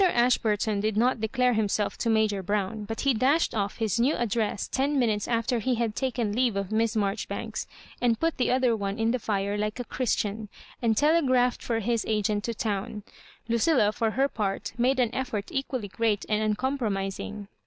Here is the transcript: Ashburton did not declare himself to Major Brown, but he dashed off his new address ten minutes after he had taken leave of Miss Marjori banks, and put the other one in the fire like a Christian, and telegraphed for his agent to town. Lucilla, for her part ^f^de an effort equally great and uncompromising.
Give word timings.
Ashburton 0.03 0.79
did 0.79 0.97
not 0.97 1.21
declare 1.21 1.53
himself 1.53 1.95
to 1.99 2.09
Major 2.09 2.41
Brown, 2.41 2.85
but 2.85 3.01
he 3.01 3.13
dashed 3.13 3.53
off 3.53 3.77
his 3.77 3.99
new 3.99 4.15
address 4.15 4.67
ten 4.67 4.97
minutes 4.97 5.27
after 5.27 5.59
he 5.59 5.75
had 5.75 5.95
taken 5.95 6.33
leave 6.33 6.55
of 6.55 6.71
Miss 6.71 6.95
Marjori 6.95 7.27
banks, 7.27 7.67
and 8.01 8.19
put 8.19 8.37
the 8.37 8.49
other 8.49 8.75
one 8.75 8.97
in 8.97 9.11
the 9.11 9.19
fire 9.19 9.59
like 9.59 9.79
a 9.79 9.83
Christian, 9.85 10.49
and 10.81 10.97
telegraphed 10.97 11.61
for 11.61 11.81
his 11.81 12.03
agent 12.07 12.43
to 12.45 12.55
town. 12.55 13.03
Lucilla, 13.47 13.91
for 13.91 14.09
her 14.17 14.27
part 14.27 14.73
^f^de 14.79 14.97
an 14.97 15.13
effort 15.13 15.51
equally 15.51 15.87
great 15.89 16.25
and 16.27 16.41
uncompromising. 16.41 17.47